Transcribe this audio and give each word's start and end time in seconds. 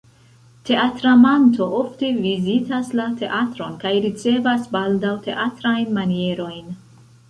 Teatramanto 0.69 1.67
ofte 1.81 2.09
vizitas 2.23 2.91
la 3.03 3.07
teatron 3.21 3.79
kaj 3.87 3.95
ricevas 4.09 4.69
baldaŭ 4.77 5.17
teatrajn 5.31 5.99
manierojn. 6.03 6.79